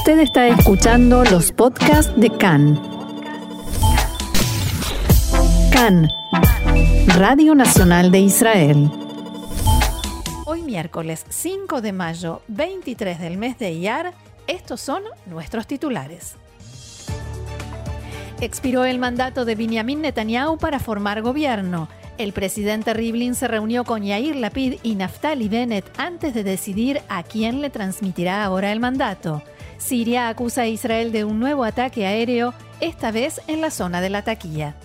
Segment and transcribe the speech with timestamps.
[0.00, 2.80] Usted está escuchando los podcasts de CAN.
[5.70, 6.08] CAN,
[7.18, 8.90] Radio Nacional de Israel.
[10.46, 14.14] Hoy miércoles 5 de mayo, 23 del mes de Iyar,
[14.46, 16.36] estos son nuestros titulares.
[18.40, 21.90] Expiró el mandato de Benjamin Netanyahu para formar gobierno.
[22.16, 27.22] El presidente Rivlin se reunió con Yair Lapid y Naftali Bennett antes de decidir a
[27.22, 29.42] quién le transmitirá ahora el mandato.
[29.80, 34.10] Siria acusa a Israel de un nuevo ataque aéreo, esta vez en la zona de
[34.10, 34.76] la taquilla.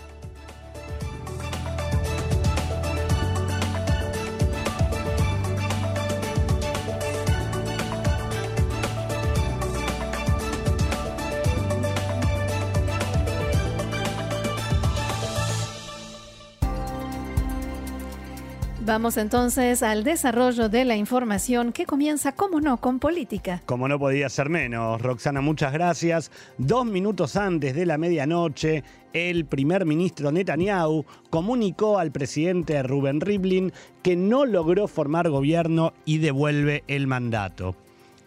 [18.86, 23.64] Vamos entonces al desarrollo de la información que comienza, como no, con política.
[23.66, 26.30] Como no podía ser menos, Roxana, muchas gracias.
[26.60, 33.74] Dos minutos antes de la medianoche, el primer ministro Netanyahu comunicó al presidente Rubén Rivlin
[34.04, 37.76] que no logró formar gobierno y devuelve el mandato.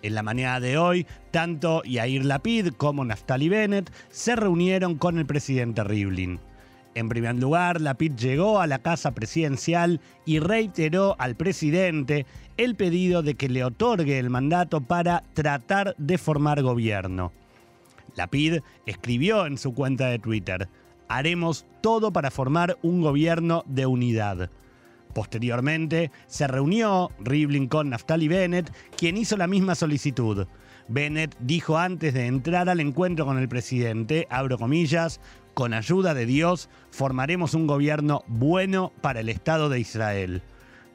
[0.03, 5.27] En la mañana de hoy, tanto Yair Lapid como Naftali Bennett se reunieron con el
[5.27, 6.41] presidente Rivlin.
[6.99, 13.23] En primer lugar, Lapid llegó a la casa presidencial y reiteró al presidente el pedido
[13.23, 17.31] de que le otorgue el mandato para tratar de formar gobierno.
[18.17, 20.69] Lapid escribió en su cuenta de Twitter,
[21.07, 24.51] haremos todo para formar un gobierno de unidad.
[25.15, 30.49] Posteriormente, se reunió Rivlin con Naftali Bennett, quien hizo la misma solicitud.
[30.89, 35.21] Bennett dijo antes de entrar al encuentro con el presidente, abro comillas,
[35.59, 40.41] con ayuda de Dios, formaremos un gobierno bueno para el Estado de Israel.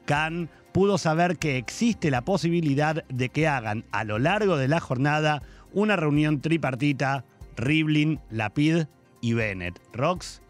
[0.06, 4.80] Khan pudo saber que existe la posibilidad de que hagan a lo largo de la
[4.80, 5.42] jornada
[5.74, 7.26] una reunión tripartita
[7.58, 8.86] Rivlin, Lapid
[9.20, 9.78] y Bennett.
[9.92, 10.40] Rox.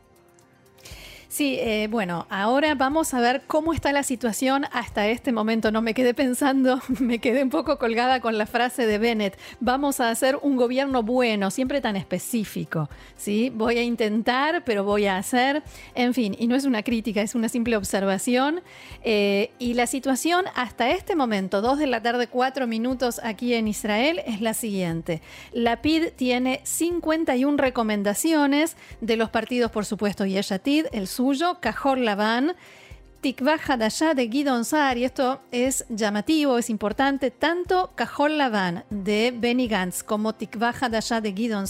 [1.35, 5.73] Sí, eh, bueno, ahora vamos a ver cómo está la situación hasta este momento.
[5.73, 9.37] No me quedé pensando, me quedé un poco colgada con la frase de Bennett.
[9.59, 12.89] Vamos a hacer un gobierno bueno, siempre tan específico.
[13.17, 13.51] ¿sí?
[13.53, 15.65] Voy a intentar, pero voy a hacer.
[15.97, 18.61] En fin, y no es una crítica, es una simple observación.
[19.03, 23.67] Eh, y la situación hasta este momento, dos de la tarde, cuatro minutos aquí en
[23.67, 25.21] Israel, es la siguiente.
[25.53, 31.97] La PID tiene 51 recomendaciones de los partidos, por supuesto, Yeshatid, el Sur suyo, Cajor
[31.97, 32.55] Laván,
[33.23, 34.63] Tikva Hadashah de Guidon
[34.97, 41.23] y esto es llamativo, es importante, tanto Cajor Laván de Benny Gantz como Tikva Hadashah
[41.23, 41.65] de Guidon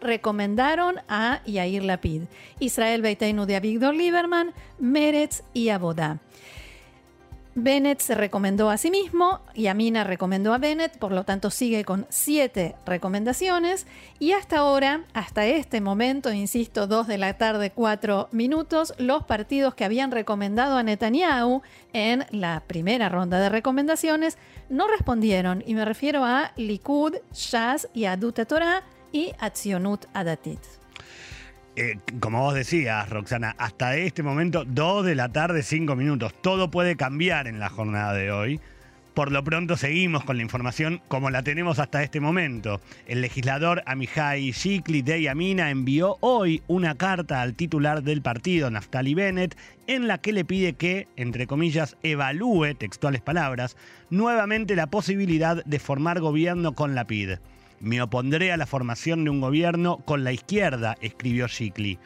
[0.00, 2.22] recomendaron a Yair Lapid,
[2.58, 6.18] Israel Beiteinu de Avigdor Lieberman, Meretz y Abodá.
[7.54, 11.84] Bennett se recomendó a sí mismo, y Amina recomendó a Bennett, por lo tanto sigue
[11.84, 13.86] con siete recomendaciones.
[14.18, 19.74] Y hasta ahora, hasta este momento, insisto, dos de la tarde, cuatro minutos, los partidos
[19.74, 21.62] que habían recomendado a Netanyahu
[21.92, 24.38] en la primera ronda de recomendaciones
[24.68, 25.64] no respondieron.
[25.66, 28.38] Y me refiero a Likud, Shas y Adut
[29.12, 30.79] y Atzionut Adatit.
[31.82, 36.34] Eh, como vos decías, Roxana, hasta este momento, 2 de la tarde, 5 minutos.
[36.42, 38.60] Todo puede cambiar en la jornada de hoy.
[39.14, 42.82] Por lo pronto seguimos con la información como la tenemos hasta este momento.
[43.06, 49.14] El legislador Amihai Shikli de Yamina envió hoy una carta al titular del partido, Naftali
[49.14, 53.78] Bennett, en la que le pide que, entre comillas, evalúe, textuales palabras,
[54.10, 57.38] nuevamente la posibilidad de formar gobierno con la PID.
[57.80, 61.98] Me opondré a la formación de un gobierno con la izquierda, escribió Shikli.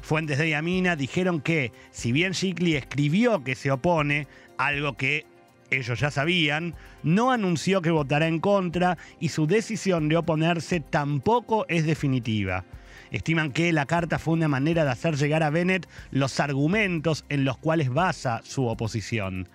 [0.00, 4.26] Fuentes de Yamina dijeron que, si bien Shikli escribió que se opone,
[4.58, 5.24] algo que
[5.70, 6.74] ellos ya sabían,
[7.04, 12.64] no anunció que votará en contra y su decisión de oponerse tampoco es definitiva.
[13.12, 17.44] Estiman que la carta fue una manera de hacer llegar a Bennett los argumentos en
[17.44, 19.48] los cuales basa su oposición.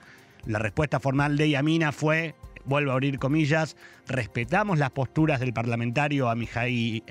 [0.46, 2.36] La respuesta formal de Yamina fue,
[2.68, 3.76] vuelvo a abrir comillas,
[4.08, 7.02] respetamos las posturas del parlamentario Amihai,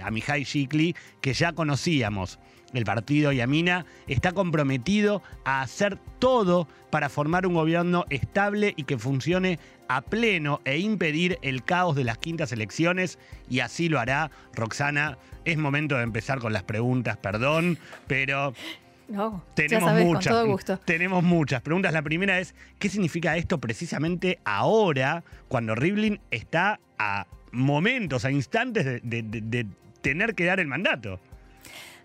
[0.44, 2.38] Shikli que ya conocíamos.
[2.72, 8.98] El partido Yamina está comprometido a hacer todo para formar un gobierno estable y que
[8.98, 9.58] funcione
[9.88, 13.18] a pleno e impedir el caos de las quintas elecciones
[13.48, 14.30] y así lo hará.
[14.52, 17.78] Roxana, es momento de empezar con las preguntas, perdón,
[18.08, 18.52] pero
[19.08, 20.32] no, tenemos ya muchas.
[20.32, 20.78] con todo gusto.
[20.84, 21.92] Tenemos muchas preguntas.
[21.92, 28.84] La primera es, ¿qué significa esto precisamente ahora, cuando Rivlin está a momentos, a instantes
[28.84, 29.66] de, de, de, de
[30.02, 31.20] tener que dar el mandato?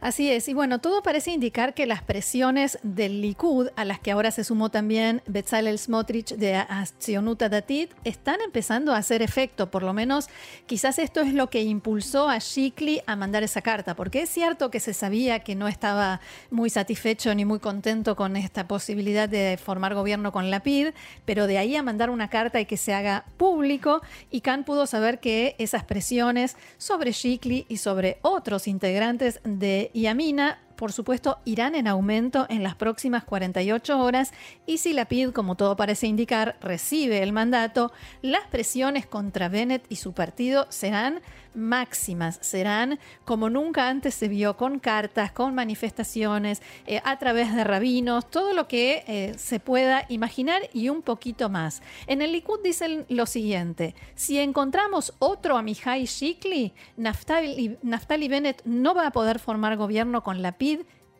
[0.01, 4.09] Así es, y bueno, todo parece indicar que las presiones del Likud, a las que
[4.09, 9.83] ahora se sumó también Bezalel Smotrich de Accionuta Datit, están empezando a hacer efecto, por
[9.83, 10.27] lo menos
[10.65, 14.71] quizás esto es lo que impulsó a Shikli a mandar esa carta, porque es cierto
[14.71, 16.19] que se sabía que no estaba
[16.49, 20.93] muy satisfecho ni muy contento con esta posibilidad de formar gobierno con la PID,
[21.25, 24.01] pero de ahí a mandar una carta y que se haga público,
[24.31, 30.57] y Khan pudo saber que esas presiones sobre Shikli y sobre otros integrantes de Yamina
[30.81, 34.33] por supuesto, irán en aumento en las próximas 48 horas
[34.65, 37.91] y si la PID, como todo parece indicar, recibe el mandato,
[38.23, 41.21] las presiones contra Bennett y su partido serán
[41.53, 47.63] máximas, serán como nunca antes se vio, con cartas, con manifestaciones, eh, a través de
[47.63, 51.81] rabinos, todo lo que eh, se pueda imaginar y un poquito más.
[52.07, 58.95] En el Likud dicen lo siguiente, si encontramos otro Amihai Shikli, Naftali, Naftali Bennett no
[58.95, 60.70] va a poder formar gobierno con la PID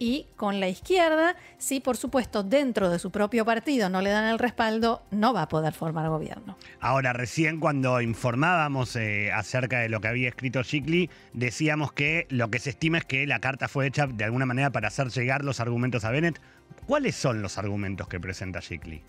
[0.02, 4.26] y con la izquierda, si por supuesto dentro de su propio partido no le dan
[4.26, 6.58] el respaldo, no va a poder formar gobierno.
[6.80, 12.50] Ahora, recién cuando informábamos eh, acerca de lo que había escrito Shikli, decíamos que lo
[12.50, 15.46] que se estima es que la carta fue hecha de alguna manera para hacer llegar
[15.46, 16.42] los argumentos a Bennett.
[16.88, 19.04] ¿Cuáles son los argumentos que presenta Shikli?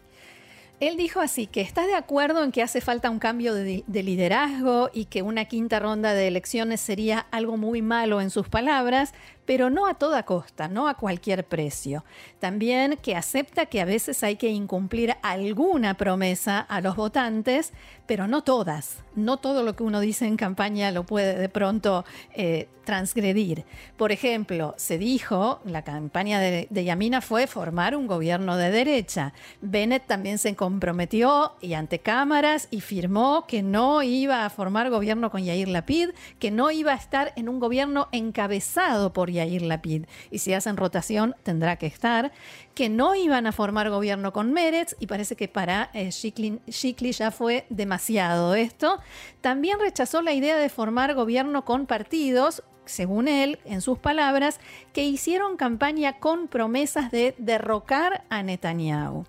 [0.83, 4.03] Él dijo así que está de acuerdo en que hace falta un cambio de, de,
[4.03, 9.15] liderazgo y que una quinta ronda de elecciones sería algo muy malo en sus palabras,
[9.44, 12.05] pero no a toda costa, no a cualquier precio.
[12.39, 17.73] También que acepta que a veces hay que incumplir alguna promesa a los votantes,
[18.06, 18.99] pero no todas.
[19.15, 22.05] No todo lo que uno dice en campaña lo puede de pronto
[22.35, 23.65] eh, transgredir.
[23.97, 29.33] Por ejemplo, se dijo, la campaña de, de Yamina fue formar un gobierno de derecha.
[29.61, 35.31] Bennett también se comprometió y ante cámaras y firmó que no iba a formar gobierno
[35.31, 40.05] con Yair Lapid, que no iba a estar en un gobierno encabezado por Yair Lapid.
[40.31, 42.32] Y si hacen rotación, tendrá que estar.
[42.75, 47.31] Que no iban a formar gobierno con Meretz, y parece que para eh, Shikli ya
[47.31, 49.00] fue demasiado esto.
[49.40, 54.61] También rechazó la idea de formar gobierno con partidos, según él, en sus palabras,
[54.93, 59.25] que hicieron campaña con promesas de derrocar a Netanyahu.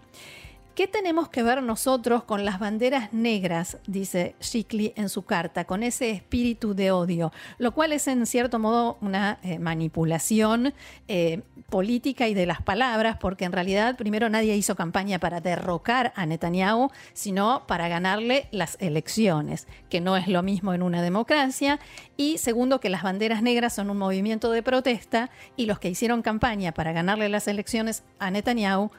[0.75, 3.77] ¿Qué tenemos que ver nosotros con las banderas negras?
[3.85, 8.57] Dice Shikli en su carta, con ese espíritu de odio, lo cual es en cierto
[8.57, 10.73] modo una eh, manipulación
[11.07, 16.11] eh, política y de las palabras, porque en realidad primero nadie hizo campaña para derrocar
[16.15, 21.79] a Netanyahu, sino para ganarle las elecciones, que no es lo mismo en una democracia,
[22.17, 26.23] y segundo que las banderas negras son un movimiento de protesta y los que hicieron
[26.23, 28.89] campaña para ganarle las elecciones a Netanyahu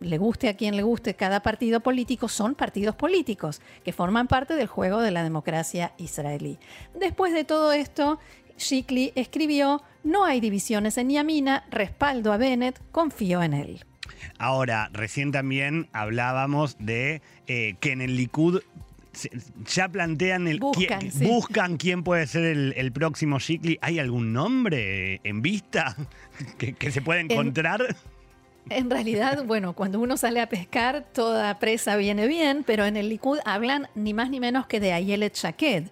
[0.00, 4.54] le guste a quien le guste cada partido político, son partidos políticos que forman parte
[4.54, 6.58] del juego de la democracia israelí.
[6.98, 8.18] Después de todo esto,
[8.58, 13.84] Shikli escribió, no hay divisiones en Yamina, respaldo a Bennett, confío en él.
[14.38, 18.60] Ahora, recién también hablábamos de eh, que en el Likud
[19.66, 23.78] ya plantean el buscan, quién, buscan quién puede ser el, próximo Shikli.
[23.82, 25.96] ¿Hay algún nombre en vista
[26.58, 27.82] que, se pueda encontrar?
[27.82, 27.96] En
[28.68, 33.38] realidad, bueno, cuando uno sale a pescar, toda presa viene bien, pero en el Likud
[33.44, 35.84] hablan ni más ni menos que de Ayelet Shaked,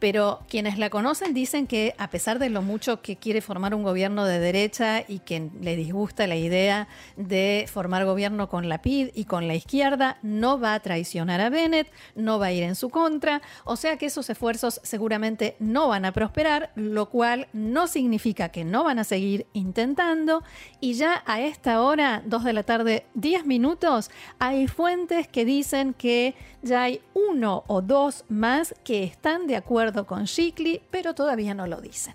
[0.00, 3.82] pero quienes la conocen dicen que a pesar de lo mucho que quiere formar un
[3.82, 9.10] gobierno de derecha y que le disgusta la idea de formar gobierno con la PID
[9.14, 12.74] y con la izquierda, no va a traicionar a Bennett, no va a ir en
[12.74, 17.86] su contra, o sea que esos esfuerzos seguramente no van a prosperar, lo cual no
[17.86, 20.42] significa que no van a seguir intentando.
[20.80, 25.92] Y ya a esta hora, 2 de la tarde, 10 minutos, hay fuentes que dicen
[25.92, 31.54] que ya hay uno o dos más que están de acuerdo con Shikli, pero todavía
[31.54, 32.14] no lo dicen.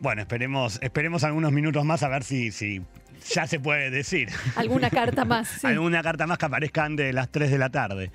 [0.00, 2.82] Bueno, esperemos, esperemos algunos minutos más a ver si, si
[3.30, 4.28] ya se puede decir.
[4.56, 5.64] Alguna carta más.
[5.64, 8.10] Alguna carta más que aparezca antes de las 3 de la tarde.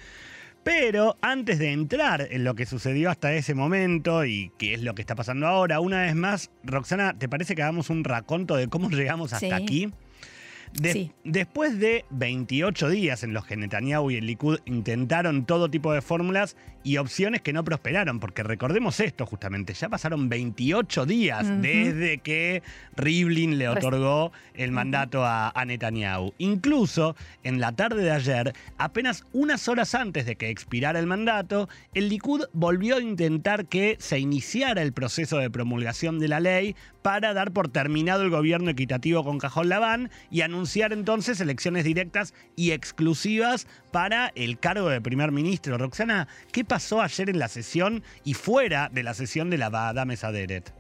[0.64, 4.96] Pero antes de entrar en lo que sucedió hasta ese momento y qué es lo
[4.96, 8.68] que está pasando ahora, una vez más, Roxana, ¿te parece que hagamos un raconto de
[8.68, 9.94] cómo llegamos hasta aquí?
[11.24, 16.02] Después de 28 días en los que Netanyahu y el Likud intentaron todo tipo de
[16.02, 22.20] fórmulas y opciones que no prosperaron, porque recordemos esto justamente, ya pasaron 28 días desde
[22.20, 22.64] que
[22.96, 26.34] Rivlin le otorgó el mandato a, a, Netanyahu.
[26.38, 31.68] Incluso en la tarde de ayer, apenas unas horas antes de que expirara el mandato,
[31.94, 36.76] el Likud volvió a intentar que se iniciara el proceso de promulgación de la ley
[37.02, 40.57] para dar por terminado el gobierno equitativo con Cajón Labán y anunciar
[40.92, 45.78] entonces elecciones directas y exclusivas para el cargo de primer ministro.
[45.78, 50.06] Roxana, ¿qué pasó ayer en la sesión y fuera de la sesión de la Bada
[50.06, 50.77] Mesaderet?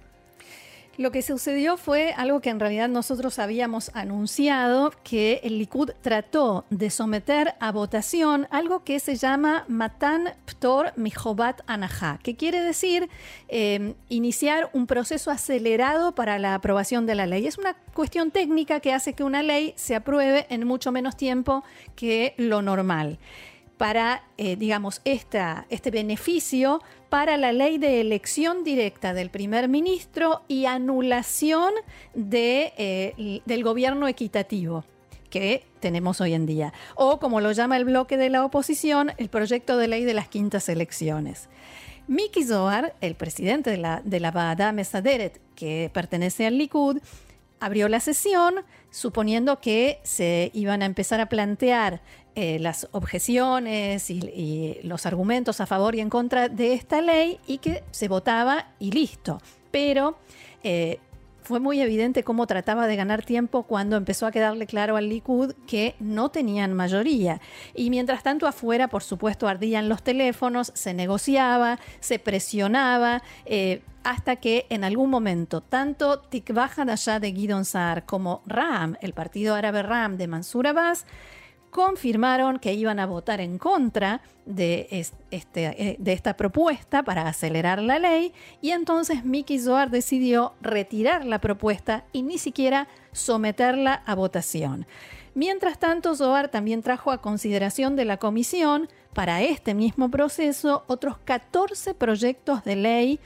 [0.97, 6.65] Lo que sucedió fue algo que en realidad nosotros habíamos anunciado, que el Likud trató
[6.71, 13.09] de someter a votación algo que se llama Matan Ptor Mijobat Anahá, que quiere decir
[13.47, 17.45] eh, iniciar un proceso acelerado para la aprobación de la ley.
[17.45, 21.63] Es una cuestión técnica que hace que una ley se apruebe en mucho menos tiempo
[21.95, 23.19] que lo normal
[23.77, 30.65] para, eh, digamos, este beneficio para la ley de elección directa del primer ministro y
[30.65, 31.73] anulación
[32.13, 34.83] de, eh, del gobierno equitativo
[35.29, 36.73] que tenemos hoy en día.
[36.95, 40.27] O, como lo llama el bloque de la oposición, el proyecto de ley de las
[40.27, 41.49] quintas elecciones.
[42.07, 46.99] Miki Zohar, el presidente de la, de la Mesaderet, que pertenece al Likud,
[47.59, 52.01] abrió la sesión suponiendo que se iban a empezar a plantear
[52.35, 57.57] eh, las objeciones y, los argumentos a favor y en contra de esta ley y
[57.57, 59.41] que se votaba y listo.
[59.71, 60.17] Pero
[60.63, 60.99] eh,
[61.47, 65.53] fue muy evidente cómo trataba de ganar tiempo cuando empezó a quedarle claro al Likud
[65.65, 67.39] que no tenían mayoría.
[67.73, 73.23] Y mientras tanto afuera, por supuesto, ardían los teléfonos, se negociaba, se presionaba.
[73.45, 79.13] Eh, hasta que en algún momento tanto Tikva allá de Gidon Saar como RAM, el
[79.13, 81.05] partido árabe RAM de Mansur Abbas,
[81.77, 84.87] confirmaron que iban a votar en contra de,
[85.29, 91.23] este, eh, de esta propuesta para acelerar la ley y entonces Miki Zohar decidió retirar
[91.23, 94.87] la propuesta y ni siquiera someterla a votación.
[95.35, 101.19] Mientras tanto, Zohar también trajo a consideración de la comisión para este mismo proceso otros
[101.19, 103.19] 14 proyectos de ley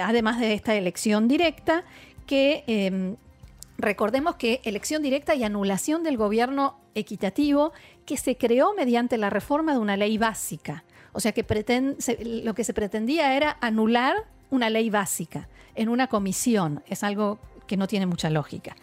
[0.00, 1.84] además de esta elección directa,
[2.26, 3.16] que em,
[3.76, 7.72] recordemos que elección directa y anulación del gobierno equitativo
[8.08, 10.82] que se creó mediante la reforma de una ley básica.
[11.12, 11.44] O sea que
[12.24, 14.16] lo que se pretendía era anular
[14.48, 16.82] una ley básica en una comisión.
[16.86, 18.76] Es algo que no tiene mucha lógica.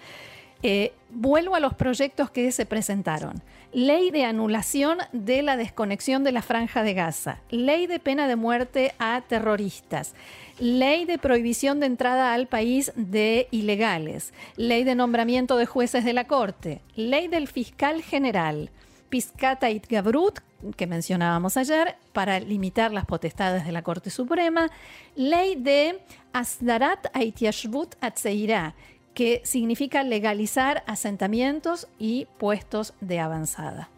[0.62, 3.41] Eh, vuelvo a los proyectos que se presentaron.
[3.74, 7.39] Ley de anulación de la desconexión de la franja de Gaza.
[7.50, 10.13] Ley de pena de muerte a terroristas.
[10.60, 14.34] Ley de prohibición de entrada al país de ilegales.
[14.55, 16.84] Ley de nombramiento de jueces de la Corte.
[16.96, 18.70] Ley del fiscal general.
[19.09, 20.39] Piscata Gabrut,
[20.75, 24.69] que mencionábamos ayer, para limitar las potestades de la Corte Suprema.
[25.15, 26.01] Ley de
[26.33, 28.75] Asdarat Aitiashvut Atzeirá,
[29.13, 33.89] que significa legalizar asentamientos y puestos de avanzada.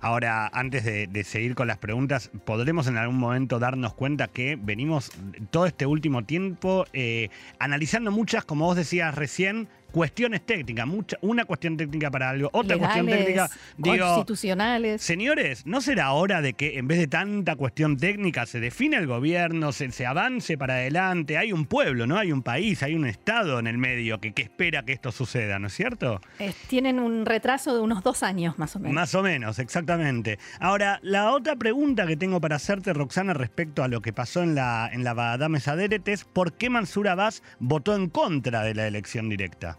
[0.00, 5.10] Ahora, antes de, seguir con las preguntas, ¿podremos en algún momento darnos cuenta que venimos
[5.50, 11.44] todo este último tiempo eh, analizando muchas, como vos decías recién, cuestiones técnicas, mucha, una
[11.44, 15.00] cuestión técnica para algo, otra cuestión técnica, digo, constitucionales.
[15.00, 19.06] Señores, ¿no será hora de que en vez de tanta cuestión técnica se define el
[19.06, 21.38] gobierno, se, se avance para adelante?
[21.38, 22.18] Hay un pueblo, ¿no?
[22.18, 25.60] Hay un país, hay un Estado en el medio que, que espera que esto suceda,
[25.60, 26.20] ¿no es cierto?
[26.66, 28.94] tienen un retraso de unos dos años más o menos.
[28.94, 30.40] Más o menos, exactamente.
[30.58, 34.56] Ahora, la otra pregunta que tengo para hacerte, Roxana, respecto a lo que pasó en
[34.56, 38.88] la, en la Badame Saderet es ¿por qué Mansur Abbas votó en contra de la
[38.88, 39.78] elección directa?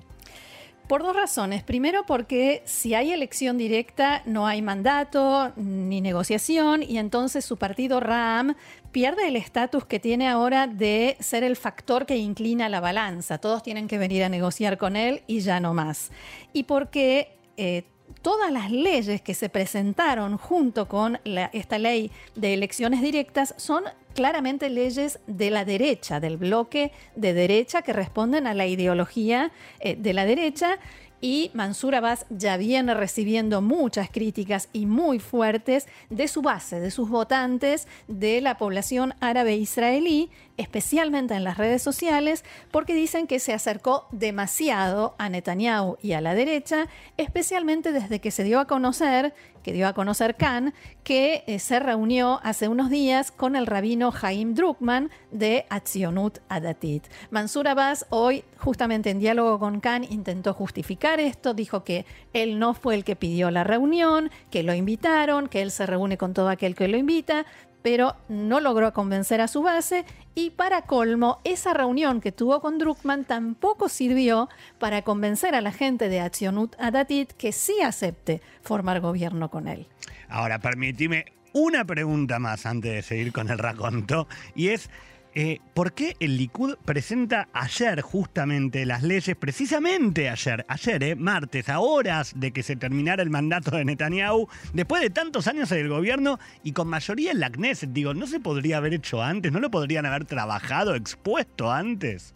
[0.88, 1.64] Por dos razones.
[1.64, 8.00] Primero, porque si hay elección directa, no hay mandato ni negociación y entonces su partido
[8.00, 8.56] RAM
[8.92, 13.40] pierde el estatus que tiene ahora de ser el factor que inclina la balanza.
[13.40, 16.12] Todos tienen que venir a negociar con él y ya no más.
[16.54, 17.86] Y porque eh,
[18.26, 21.20] todas las leyes que se presentaron junto con
[21.54, 23.84] esta ley de elecciones directas son
[24.16, 29.96] claramente leyes de la derecha, del bloque de derecha que responden a la ideología eh,
[29.96, 30.80] de la derecha
[31.26, 36.92] y Mansur Abbas ya viene recibiendo muchas críticas y muy fuertes de su base, de
[36.92, 43.40] sus votantes, de la población árabe israelí, especialmente en las redes sociales, porque dicen que
[43.40, 48.68] se acercó demasiado a Netanyahu y a la derecha, especialmente desde que se dio a
[48.68, 49.34] conocer,
[49.66, 54.14] que dio a conocer Khan, que eh, se reunió hace unos días con el rabino
[54.22, 57.08] Haim Druckmann de Atzionut Adatit.
[57.32, 62.76] Mansur Abbas hoy, justamente en diálogo con Khan, intentó justificar esto, dijo que él no
[62.76, 66.50] fue el que pidió la reunión, que lo invitaron, que él se reúne con todo
[66.50, 67.48] aquel que lo invita,
[67.86, 72.80] pero no logró convencer a su base y para colmo, esa reunión que tuvo con
[72.80, 74.50] Druckmann tampoco sirvió
[74.80, 79.86] para convencer a la gente de Atzionut Adatit que sí acepte formar gobierno con él.
[80.30, 84.90] Ahora, permíteme una pregunta más antes de seguir con el raconto y es
[85.36, 91.68] eh, ¿por qué el Likud presenta ayer justamente las leyes, precisamente ayer, ayer, eh, martes,
[91.68, 95.80] a horas de que se terminara el mandato de Netanyahu, después de tantos años en
[95.80, 97.92] el gobierno y con mayoría en la Knesset?
[97.92, 99.52] Digo, ¿no se podría haber hecho antes?
[99.52, 102.34] ¿No lo podrían haber trabajado, expuesto antes?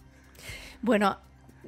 [0.81, 1.19] Bueno,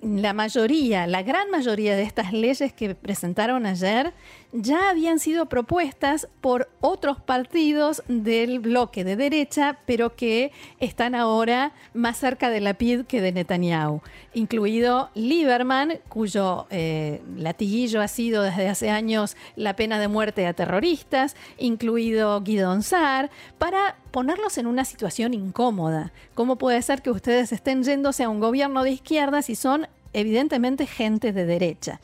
[0.01, 4.13] la mayoría, la gran mayoría de estas leyes que presentaron ayer
[4.53, 11.73] ya habían sido propuestas por otros partidos del bloque de derecha, pero que están ahora
[11.93, 14.01] más cerca de la PID que de Netanyahu,
[14.33, 20.53] incluido Lieberman, cuyo eh, latiguillo ha sido desde hace años la pena de muerte a
[20.53, 26.11] terroristas, incluido Guidon Saar, para ponerlos en una situación incómoda.
[26.33, 30.85] ¿Cómo puede ser que ustedes estén yéndose a un gobierno de izquierda si son evidentemente
[30.87, 32.01] gente de derecha?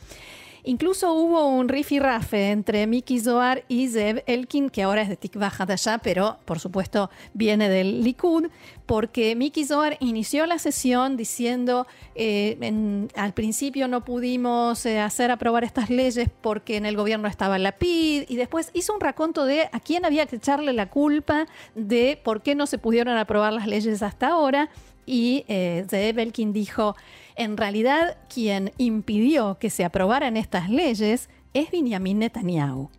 [0.68, 5.50] Incluso hubo un rafe entre Miki Zohar y Zeb Elkin, que ahora es de Tikva
[5.58, 8.50] allá, pero por supuesto viene del Likud,
[8.86, 15.64] porque Miki Zohar inició la sesión diciendo eh, al principio no pudimos eh, hacer aprobar
[15.64, 19.70] estas leyes porque en el gobierno estaba la PID, y después hizo un raconto de
[19.72, 23.68] a quién había que echarle la culpa de por qué no se pudieron aprobar las
[23.68, 24.70] leyes hasta ahora,
[25.06, 26.98] y eh, Zeb Elkin dijo
[27.38, 32.90] en realidad, quien impidió que se aprobaran estas leyes es Benjamin Netanyahu.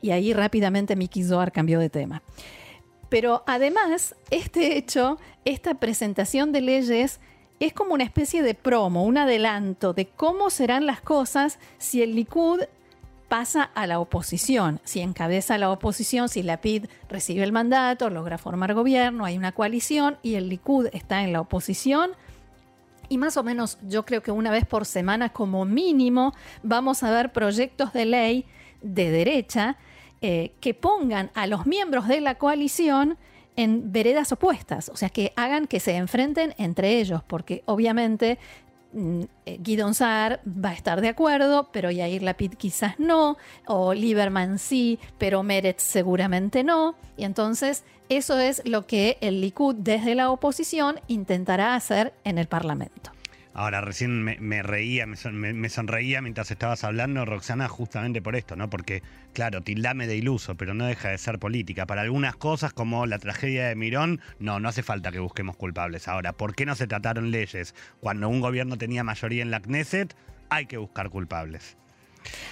[0.00, 2.22] Y ahí rápidamente Miki Zohar cambió de tema.
[3.08, 7.20] Pero además, este hecho, esta presentación de leyes,
[7.60, 12.14] es como una especie de promo, un adelanto de cómo serán las cosas si el
[12.14, 12.60] Likud
[13.28, 18.38] pasa a la oposición, si encabeza la oposición, si la PID recibe el mandato, logra
[18.38, 22.10] formar gobierno, hay una coalición y el Likud está en la oposición,
[23.14, 27.12] y más o menos yo creo que una vez por semana como mínimo vamos a
[27.12, 28.44] ver proyectos de ley
[28.82, 29.76] de derecha
[30.20, 33.16] eh, que pongan a los miembros de la coalición
[33.54, 38.40] en veredas opuestas, o sea, que hagan que se enfrenten entre ellos, porque obviamente
[38.92, 43.36] mm, eh, Guidon Saar va a estar de acuerdo, pero Yair Lapid quizás no,
[43.68, 47.84] o Lieberman sí, pero Meretz seguramente no, y entonces
[48.16, 53.14] eso es lo que el Likud desde la oposición intentará hacer en el Parlamento.
[53.56, 58.68] Ahora, recién me, reía, me, sonreía mientras estabas hablando, Roxana, justamente por esto, ¿no?
[58.68, 61.86] Porque, claro, tildame de iluso, pero no deja de ser política.
[61.86, 66.08] Para algunas cosas, como la tragedia de Mirón, no, no hace falta que busquemos culpables.
[66.08, 70.16] Ahora, ¿por qué no se trataron leyes cuando un gobierno tenía mayoría en la Knesset?
[70.50, 71.76] Hay que buscar culpables.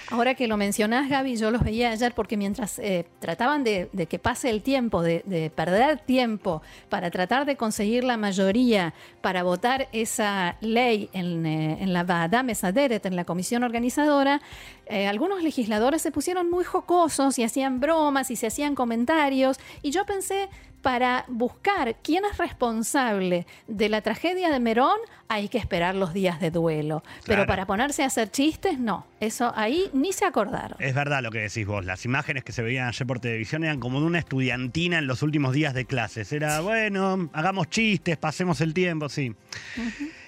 [0.09, 4.19] Ahora que lo mencionás, Gaby, yo los veía ayer porque mientras eh, trataban de, que
[4.19, 10.57] pase el tiempo, de, perder tiempo para tratar de conseguir la mayoría para votar esa
[10.61, 14.41] ley en, eh, la Vadá Mesaderet, en la comisión organizadora,
[14.85, 19.57] eh, algunos legisladores se pusieron muy jocosos y hacían bromas y se hacían comentarios.
[19.81, 20.49] Y yo pensé,
[20.83, 24.97] para buscar quién es responsable de la tragedia de Merón,
[25.29, 27.03] hay que esperar los días de duelo.
[27.25, 29.07] Pero para ponerse a hacer chistes, no.
[29.21, 30.77] Eso ahí ni se acordaron.
[30.79, 31.85] Es verdad lo que decís vos.
[31.85, 35.23] Las imágenes que se veían ayer por televisión eran como de una estudiantina en los
[35.23, 36.33] últimos días de clases.
[36.33, 39.33] Era, bueno, hagamos chistes, pasemos el tiempo, sí.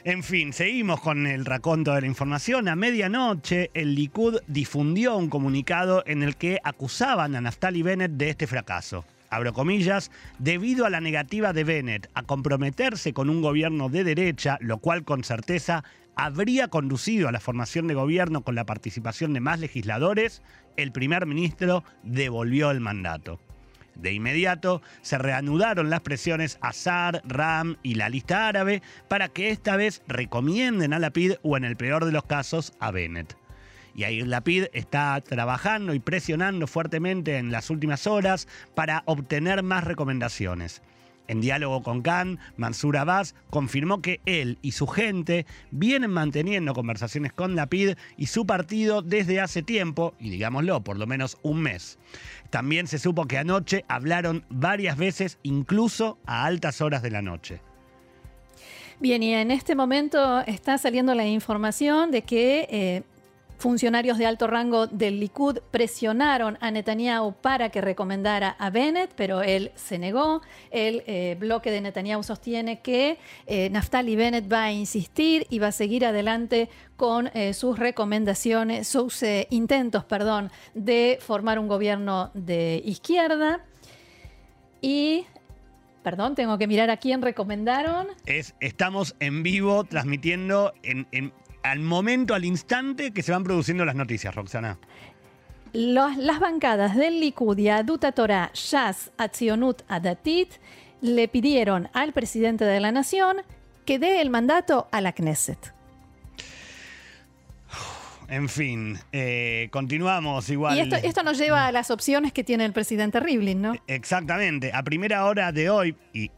[0.06, 2.70] En fin, seguimos con el raconto de la información.
[2.70, 8.30] A medianoche, el Likud difundió un comunicado en el que acusaban a Naftali Bennett de
[8.30, 9.04] este fracaso
[9.36, 14.58] abro comillas, debido a la negativa de Bennett a comprometerse con un gobierno de derecha,
[14.62, 15.84] lo cual con certeza
[16.16, 20.42] habría conducido a la formación de gobierno con la participación de más legisladores,
[20.78, 23.40] el primer ministro devolvió el mandato.
[23.96, 29.50] De inmediato se reanudaron las presiones a SAR, RAM y la lista árabe para que
[29.50, 33.38] esta vez recomienden a la PID o en el peor de los casos a Bennett.
[33.96, 39.86] Y ahí Lapid está trabajando y presionando fuertemente en las últimas horas para obtener más
[39.86, 40.82] recomendaciones.
[41.28, 47.34] En diálogo con Khan, Mansur Abbas confirmó que él y su gente vienen manteniendo conversaciones
[47.34, 51.98] con Lapid y su partido desde hace tiempo, y digámoslo, por lo menos un mes.
[52.52, 57.60] También se supo que anoche hablaron varias veces, incluso a altas horas de la noche.
[59.00, 63.04] Bien, y en este momento está saliendo la información de que eh,
[63.58, 69.42] Funcionarios de alto rango del Likud presionaron a Netanyahu para que recomendara a Bennett, pero
[69.42, 70.42] él se negó.
[70.72, 75.68] El eh, bloque de Netanyahu sostiene que eh, Naftali Bennett va a insistir y va
[75.68, 82.82] a seguir adelante con eh, sus recomendaciones, sus intentos, perdón, de formar un gobierno de
[82.86, 83.64] izquierda.
[84.82, 85.26] Y
[86.06, 88.10] Perdón, tengo que mirar a quién recomendaron.
[88.28, 91.34] Es, estamos en vivo transmitiendo en,
[91.66, 94.78] al momento, al instante que se van produciendo las noticias, Roxana.
[95.74, 100.54] las bancadas del Likud y Aduta Torah, Shas, Atzionut, Adatit
[101.02, 103.38] le pidieron al presidente de la nación
[103.86, 105.74] que dé el mandato a la Knesset.
[108.28, 110.76] En fin, eh, continuamos igual.
[110.76, 113.76] Y esto, esto, nos lleva a las opciones que tiene el presidente Rivlin, ¿no?
[113.86, 114.72] Exactamente.
[114.74, 116.32] A primera hora de hoy, y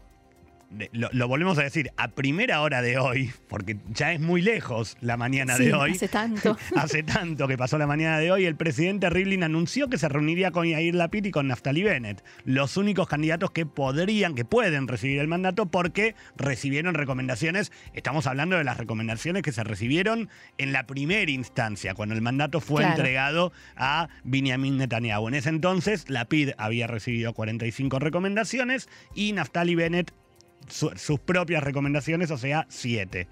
[0.92, 5.16] lo, volvemos a decir, a primera hora de hoy, porque ya es muy lejos la
[5.16, 5.92] mañana de hoy.
[5.92, 6.58] Hace tanto.
[6.76, 10.52] hace tanto que pasó la mañana de hoy, el presidente Rivlin anunció que se reuniría
[10.52, 15.20] con Yair Lapid y con Naftali Bennett, los únicos candidatos que podrían, que pueden recibir
[15.20, 17.72] el mandato porque recibieron recomendaciones.
[17.94, 22.60] Estamos hablando de las recomendaciones que se recibieron en la primera instancia, cuando el mandato
[22.60, 25.30] fue entregado a Benjamin Netanyahu.
[25.30, 30.12] En ese entonces, Lapid había recibido 45 recomendaciones y Naftali Bennett
[30.68, 33.28] sus propias recomendaciones, o sea, siete.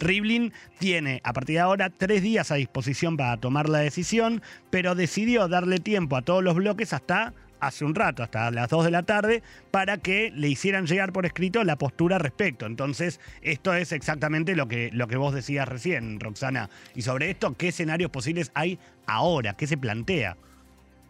[0.00, 4.94] Rivlin tiene a partir de ahora tres días a disposición para tomar la decisión, pero
[4.94, 8.90] decidió darle tiempo a todos los bloques hasta hace un rato, hasta las 2 de
[8.90, 12.66] la tarde, para que le hicieran llegar por escrito la postura respecto.
[12.66, 16.68] Entonces, esto es exactamente lo que, lo que vos decías recién, Roxana.
[16.94, 19.54] Y sobre esto, ¿qué escenarios posibles hay ahora?
[19.54, 20.36] ¿Qué se plantea?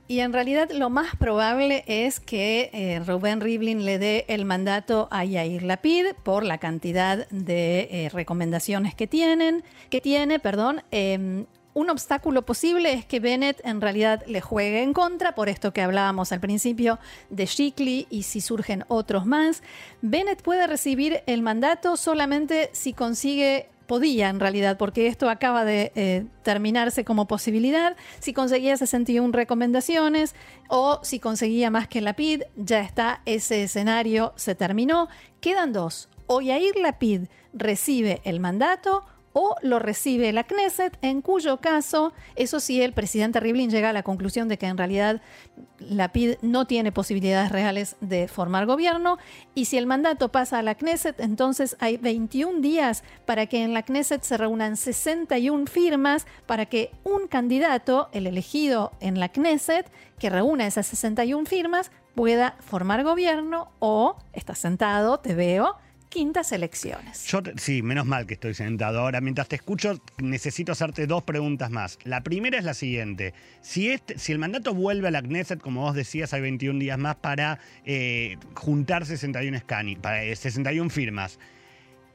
[0.07, 5.09] Y en realidad lo más probable es que eh, Rubén Rivlin le dé el mandato
[5.11, 10.83] a Yair Lapid por la cantidad de eh, recomendaciones que tienen, que tiene, perdón.
[10.91, 15.73] Em, un obstáculo posible es que Bennett en realidad le juegue en contra, por esto
[15.73, 19.63] que hablábamos al principio de Shikli y si surgen otros más.
[20.01, 25.93] Bennett puede recibir el mandato solamente si consigue podía en realidad, porque esto acaba de
[25.95, 27.97] eh, terminarse como posibilidad.
[28.21, 30.35] Si conseguía 61 recomendaciones
[30.69, 35.09] o si conseguía más que Lapid, ya está, ese escenario se terminó.
[35.41, 36.09] Quedan dos.
[36.27, 42.61] O Yair Lapid recibe el mandato o lo recibe la Knesset, en cuyo caso, eso
[42.61, 45.21] sí, el presidente Rivlin llega a la conclusión de que en realidad
[45.81, 49.19] la PID no tiene posibilidades reales de formar gobierno
[49.55, 53.75] y si el mandato pasa a la Knesset, entonces hay 21 días para que en
[53.75, 59.91] la Knesset se reúnan 61 firmas para que un candidato, el elegido en la Knesset,
[60.21, 65.77] que reúna esas 61 firmas, pueda formar gobierno o está sentado, te veo,
[66.15, 67.27] quintas elecciones.
[67.27, 69.01] Yo sí, menos mal que estoy sentado.
[69.01, 71.99] Ahora, mientras te escucho, necesito hacerte dos preguntas más.
[72.05, 73.35] La primera es la siguiente.
[73.63, 76.99] Si, este, si el mandato vuelve a la Knesset, como vos decías, hay 21 días
[76.99, 81.41] más para eh, juntar 61 escani, para 61 eh, firmas.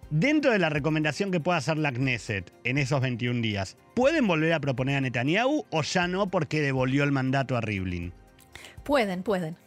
[0.09, 4.53] Dentro de la recomendación que pueda hacer la Knesset en esos 21 días, ¿pueden volver
[4.53, 8.13] a proponer a Netanyahu o ya no porque devolvió el mandato a Rivlin?
[8.85, 9.57] Pueden, pueden.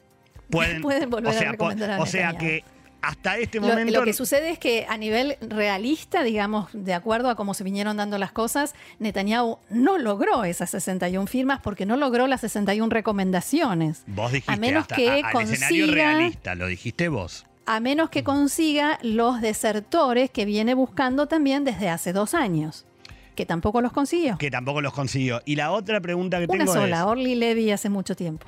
[0.51, 2.64] Pueden, pueden volver a recomendar a O sea que
[3.03, 3.99] hasta este momento.
[3.99, 7.97] Lo, que sucede es que a nivel realista, digamos, de acuerdo a cómo se vinieron
[7.97, 14.05] dando las cosas, Netanyahu no logró esas 61 firmas porque no logró las 61 recomendaciones.
[14.07, 17.45] Vos dijiste, a menos que consiga, realista, lo dijiste vos.
[17.67, 22.87] A menos que consiga los desertores que viene buscando también desde hace dos años.
[23.35, 24.37] Que tampoco los consiguió.
[24.37, 25.41] Que tampoco los consiguió.
[25.45, 28.47] Y la otra pregunta que Una tengo sola, Orly Levy hace mucho tiempo.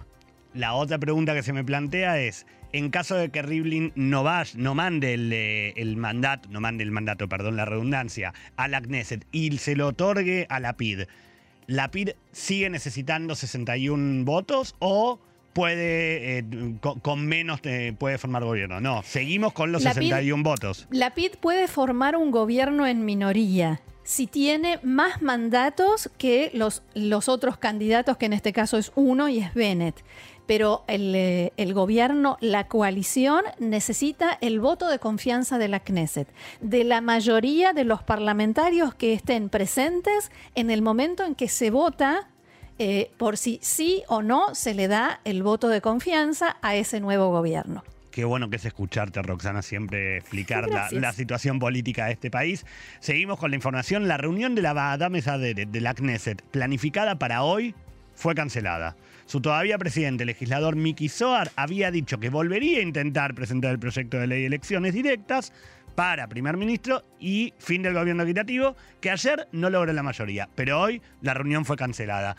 [0.55, 4.75] La otra pregunta que se me plantea es, en caso de que Rivlin no, no
[4.75, 9.59] mande eh, el, mandato, no mande el mandato, perdón, la redundancia, a la Knesset y
[9.59, 11.03] se lo otorgue a la PID,
[11.67, 15.19] ¿la PID sigue necesitando 61 votos o
[15.55, 16.45] puede, eh,
[16.81, 18.81] con, menos eh, puede formar gobierno?
[18.81, 20.87] No, seguimos con los 61 votos.
[20.91, 26.83] La PID puede formar un gobierno en minoría si tiene más mandatos que los,
[27.29, 30.05] otros candidatos, que en este caso es uno y es Bennett
[30.47, 36.29] pero eh, el, gobierno, la coalición necesita el voto de confianza de la Knesset,
[36.61, 41.71] de la mayoría de los parlamentarios que estén presentes en el momento en que se
[41.71, 42.29] vota
[42.79, 47.01] eh, por si sí o no se le da el voto de confianza a ese
[47.01, 47.83] nuevo gobierno.
[48.15, 52.65] Qué bueno que es escucharte, Roxana, siempre explicar la, situación política de este país.
[53.01, 54.07] Seguimos con la información.
[54.07, 57.75] La reunión de la Mesa de, de la Knesset, planificada para hoy,
[58.15, 58.95] fue cancelada.
[59.27, 64.21] Su todavía presidente legislador Miki Soar había dicho que volvería a intentar presentar el proyecto
[64.21, 65.53] de ley de elecciones directas
[65.95, 70.81] para primer ministro y fin del gobierno equitativo, que ayer no logró la mayoría, pero
[70.81, 72.37] hoy la reunión fue cancelada.